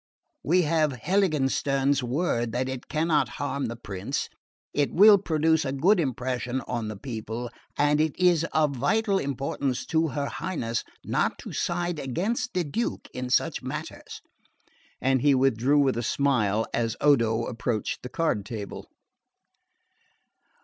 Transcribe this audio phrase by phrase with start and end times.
[0.41, 4.29] We have Heiligenstern's word that it cannot harm the prince,
[4.73, 9.85] it will produce a good impression on the people, and it is of vital importance
[9.85, 14.23] to her Highness not to side against the Duke in such matters."
[14.99, 18.87] And he withdrew with a smile as Odo approached the card table.